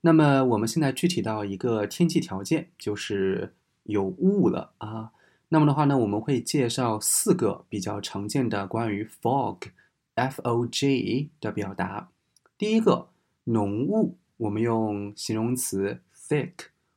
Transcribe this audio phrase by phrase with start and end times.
[0.01, 5.11] 那么我们现在具体到一个天气条件，就是有雾了啊。
[5.49, 12.09] 那么的话呢，我们会介绍四个比较常见的关于 fog（f-o-g） 的表达。
[12.57, 13.09] 第一个，
[13.43, 16.53] 浓雾，我们用形容词 thick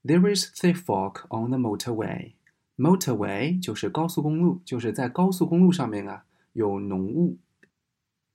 [0.03, 2.33] There is thick fog on the motorway。
[2.79, 6.23] Motorway 就是高速公路，就是在高速公路上面啊
[6.53, 7.37] 有浓雾。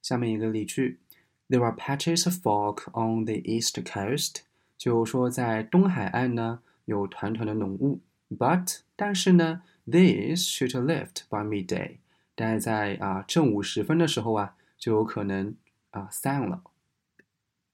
[0.02, 1.00] 下面一个例句。
[1.46, 4.36] There are patches of fog on the east coast，
[4.78, 8.00] 就说在东海岸呢有团团的浓雾。
[8.30, 11.96] But 但是呢，this should lift by midday，
[12.34, 15.54] 但是在啊正午时分的时候啊就有可能
[15.90, 16.62] 啊散了。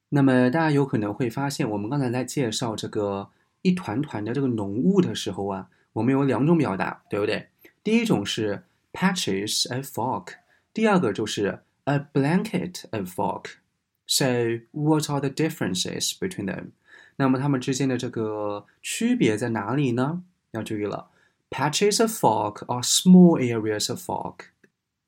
[0.08, 3.30] 那么大家有可能会发现，我们刚才在介绍这个
[3.62, 7.47] 一团团的这个浓雾的时候啊，我们有两种表达，对不对？
[7.83, 8.63] 第一种是
[8.93, 10.27] patches of fog，
[10.73, 14.25] 第二个就是 a blanket of fog。So
[14.71, 16.71] what are the differences between them？
[17.17, 20.23] 那么它们之间的这个区别在哪里呢？
[20.51, 21.09] 要注意了，
[21.49, 24.35] patches of fog are small areas of fog。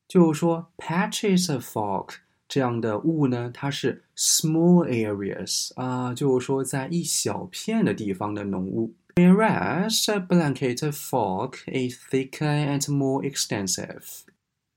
[0.07, 2.15] 就是说，patches of fog
[2.47, 8.93] 这样的雾呢，它是 small areas 啊，就是说在一小片的地方的浓雾。
[9.14, 14.22] Whereas a blanket of fog is thicker and more extensive。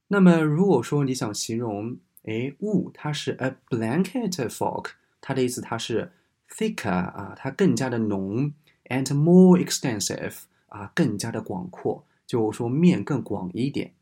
[0.09, 4.87] 那么如果说你想形容哎，雾它是 a blanket fog，
[5.21, 6.11] 它的意思它是
[6.49, 8.53] thicker 啊，它更加的浓
[8.89, 13.93] ，and more extensive 啊，更加的广阔，就说面更广一点。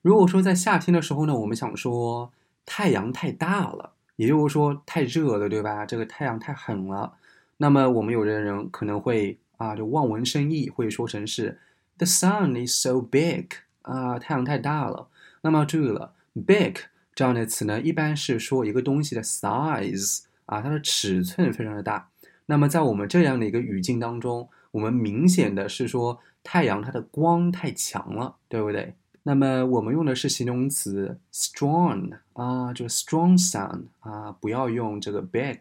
[0.00, 2.32] 如果说在夏天的时候呢，我们想说
[2.64, 5.84] 太阳太大了，也就是说太热了，对吧？
[5.84, 7.18] 这个太阳太狠了，
[7.58, 11.58] 那么我们有的人可能会啊，就望文生义，会说成是
[11.96, 13.46] the sun is so big
[13.82, 15.08] 啊，太阳太大了。
[15.40, 16.12] 那么注意了
[16.46, 16.74] ，big
[17.14, 22.10] 这样的词呢，一般是说一个东西的 size 啊，它的尺寸非常的大。
[22.44, 28.94] 那么在我们这样的一个语境当中，我们明显的是说太阳它的光太强了，对不对？
[29.22, 35.56] 那么我们用的是形容词 strong 啊，就是 strong sun 啊，不要用这个 big。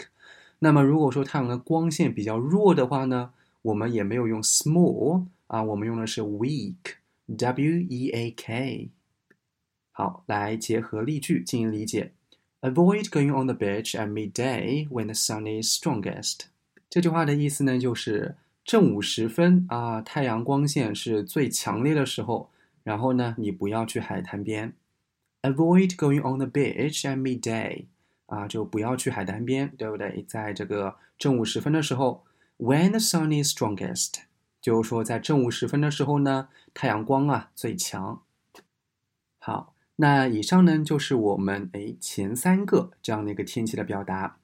[0.59, 3.31] 那么如果说太阳的光线比较弱的话呢，
[3.61, 8.89] 我们也没有用 small 啊，我们用的是 weak，w e a k。
[9.91, 12.13] 好，来结合例句进行理解。
[12.61, 16.47] Avoid going on the beach at midday when the sun is strongest。
[16.89, 22.49] 这句话的意思呢，就是正午时分啊，太阳光线是最强烈的时候，
[22.83, 24.73] 然后呢，你不要去海滩边。
[25.43, 27.85] Avoid going on the beach at midday。
[28.27, 30.25] 啊，就不要去海滩边，对不对？
[30.27, 32.25] 在这个正午时分的时候
[32.57, 34.15] ，when the sun is strongest，
[34.61, 38.23] 就是说在正午时分的时候呢，太阳光啊最强。
[39.37, 44.37] 好，那以上呢就是我们哎前三个这样的一个天气的表达。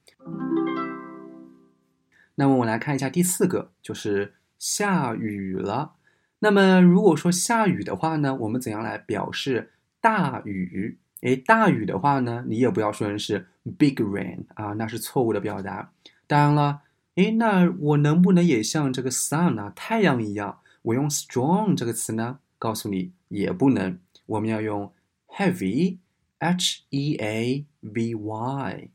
[2.36, 5.96] 那么我来看一下第四个，就是下雨了。
[6.38, 10.98] 那么如果说下雨的话呢，我们怎样来表示大雨？
[11.22, 13.48] 诶，大雨的话呢，你也不要说成是
[13.78, 15.92] big rain 啊，那是错误的表达。
[16.26, 16.82] 当然了，
[17.14, 22.38] 诶，那我能不能也像这个 sun 啊，太阳一样，我用 strong 这个词呢？
[22.58, 24.92] 告诉你也不能，我们要用
[25.28, 28.88] heavy，h e a v y。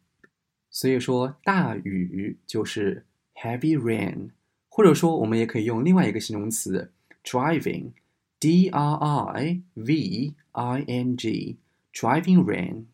[0.69, 4.31] 所以说大雨就是 heavy rain，
[4.69, 6.91] 或者说我们也可以用另外一个形容词
[7.23, 11.57] driving，d r i v i n g。
[11.99, 12.85] Driving rain.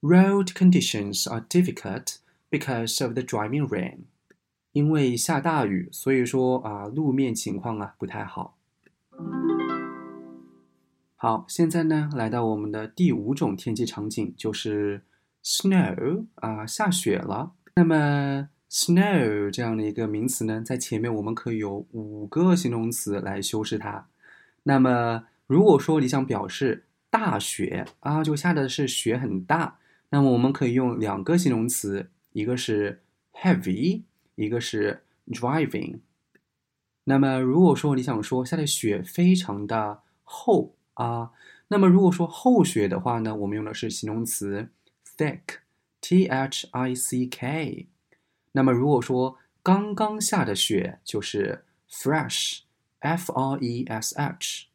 [0.00, 2.18] Road conditions are difficult
[2.48, 4.04] because of the driving rain.
[4.70, 8.56] 因为下大雨，所以说啊，路面情况啊不太好。
[11.16, 15.02] 好，现在呢，来到我们的第五种天气场景，就是
[15.42, 17.54] snow 啊，下雪了。
[17.74, 24.06] 那么 snow 这样的一个名词呢，在前面我们可以有五个形容词来修饰它。
[24.62, 29.78] 那么如果说你想表示大雪啊，就下的是雪很大。
[30.10, 33.02] 那么我们可以用两个形容词，一个是
[33.32, 34.02] heavy，
[34.36, 35.98] 一个是 driving。
[37.04, 41.32] 那么如果说你想说下的雪非常的厚啊，
[41.68, 44.68] 那么如果说厚雪的话呢，我们用的是形容词
[45.16, 47.88] thick，t h i c k。
[48.52, 54.66] 那么如果说刚刚下的雪就是 fresh，f r e s h。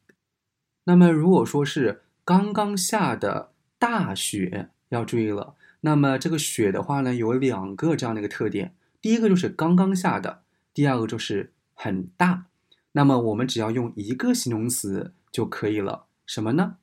[0.84, 5.54] 那么如果说是刚刚下的大雪要注意了。
[5.82, 8.74] 那么这个雪的话呢，有两个这样的一个特点。
[9.00, 10.42] 第一个就是刚刚下的，
[10.74, 12.46] 第二个就是很大。
[12.92, 16.06] 那么我们只要用一个形容词就可以了。
[16.26, 16.78] 什么呢？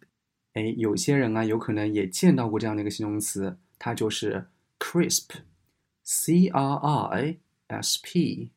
[0.54, 4.45] 哎，有些人啊，有可能也见到过这样的一个形容词，它就是
[4.80, 7.38] crisp，c r i
[7.68, 8.51] s p。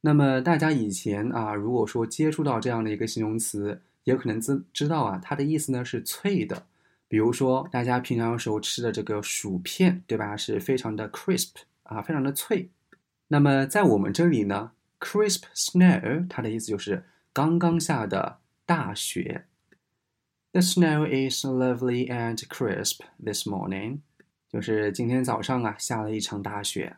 [0.00, 6.66] 那么大家以前啊，如果说接触到这样的一个形容词，也可能知知道啊，它的意思呢是脆的，
[7.08, 10.34] 比如说大家平常时候吃的这个薯片，对吧？
[10.34, 11.50] 是非常的 crisp
[11.82, 12.70] 啊，非常的脆。
[13.26, 19.44] 那么在我们这里呢，crisp snow 它的意思就是刚刚下的大雪。
[20.52, 23.98] The snow is lovely and crisp this morning，
[24.50, 26.96] 就是今天早上啊下了一场大雪。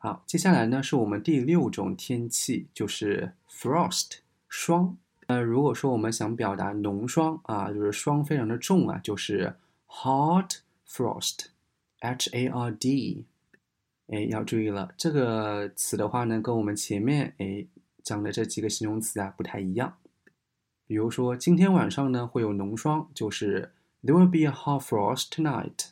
[0.00, 4.18] 好，接下来呢是我们第六种天气，就是 frost
[4.48, 4.96] 霜。
[5.26, 9.56] 呃，如果说我们想表达浓霜啊，就是霜非常的重啊，就是
[9.88, 10.58] hard
[10.88, 13.26] frost，h a r d。
[14.06, 17.66] 哎，要注意了，这个词的话呢，跟我们前面哎
[18.04, 19.96] 讲的这几个形容词啊不太一样。
[20.86, 23.72] 比如说今天晚上呢会有浓霜，就是
[24.04, 25.88] there will be a hard frost tonight。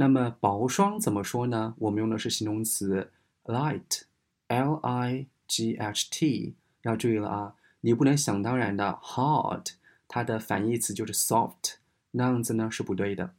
[0.00, 1.74] 那么薄霜怎么说呢？
[1.76, 3.10] 我们用的是形容词
[3.44, 6.54] light，l i g h t。
[6.84, 9.72] 要注意了啊，你不能想当然的 hard，
[10.08, 11.74] 它的反义词就是 soft，
[12.12, 13.34] 那样子呢是不对的。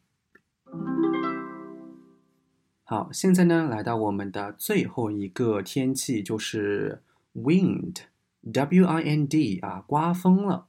[2.83, 7.01] 好，现在呢来到我们的最后一个天气，就是
[7.33, 10.67] wind，w i n d 啊，刮风了。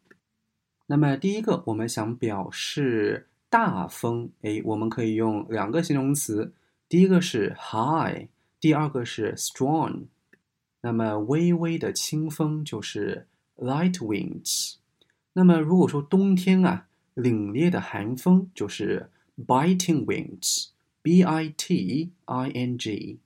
[0.86, 3.28] 那么第一个，我们想表示。
[3.52, 6.50] 大风，哎，我们可以用两个形容词，
[6.88, 8.26] 第一个是 high，
[8.58, 10.04] 第二个是 strong。
[10.80, 13.26] 那么微微的清风就是
[13.58, 14.76] light winds。
[15.34, 19.10] 那么如果说冬天啊，凛冽的寒风就是
[19.46, 23.18] biting winds，b i t i n g。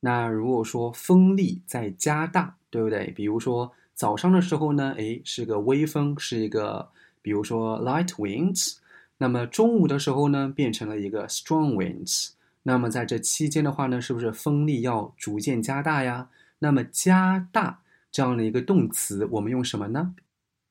[0.00, 3.12] 那如果说风力在加大，对不对？
[3.12, 6.90] 比如说早上的时候呢，哎，是个微风，是一个，
[7.22, 8.78] 比如说 light winds。
[9.18, 12.30] 那么中午的时候呢，变成了一个 strong winds。
[12.62, 16.30] 那么在这期间的话呢，是不是风力要逐渐加大呀？
[16.60, 20.14] 那么加大这样的一个动词，我们用什么呢？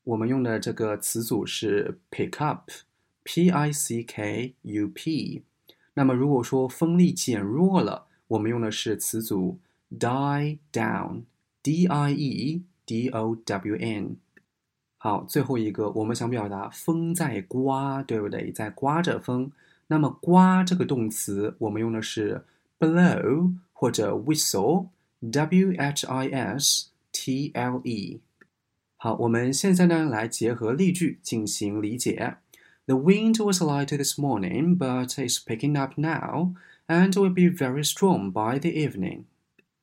[0.04, 5.42] 我们用的这个词组是 pick up，p i c k u p。
[5.94, 9.58] 那么如果说风力减弱了，我们用的是词组
[9.90, 14.16] die down，d i e d o w n。
[14.97, 18.51] 好，最后一个，我们想表达风在刮，对不对？
[18.51, 19.51] 在刮着风。
[19.87, 22.45] 那么“刮”这个动词，我们用的是
[22.79, 28.21] blow 或者 whistle，w h i s t l e。
[28.95, 32.37] 好，我们现在呢来结合例句进行理解。
[32.85, 36.53] The wind was light this morning, but it's picking up now
[36.87, 39.25] and will be very strong by the evening.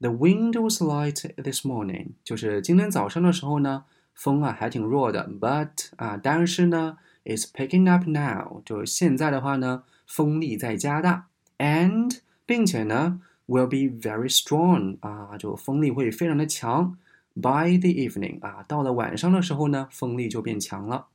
[0.00, 3.85] The wind was light this morning，就是今天早上的时候呢，
[4.15, 5.29] 风啊还挺弱的。
[5.39, 11.27] But 啊，但是呢，is picking up now，就是现在的话呢，风力在加大。
[11.60, 16.98] And 并且呢，will be very strong 啊，就风力会非常的强。
[17.34, 21.07] By the evening 啊，到了晚上的时候呢，风力就变强了。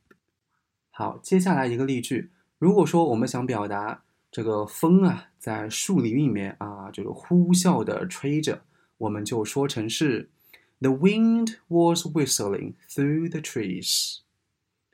[0.91, 2.29] 好，接下来一个例句，
[2.59, 8.61] 如果说我们想表达这个风啊，在树林里面啊，就是呼啸的吹着，
[8.99, 10.29] 我们就说成是
[10.81, 14.19] The wind was whistling through the trees.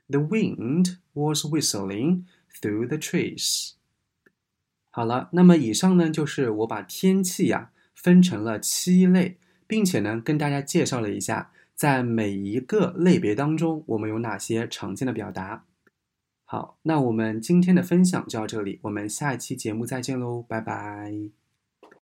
[0.08, 2.26] The wind was whistling
[2.60, 3.72] through the trees.
[4.90, 9.38] 好了，那么以上呢，就是我把天气呀分成了七类。
[9.68, 15.66] 并且呢，跟大家介绍了一下，在每一个类别当中，我们有哪些常见的表达。
[16.46, 21.37] 好，那我们今天的分享就到这里，我们下一期节目再见喽，拜拜。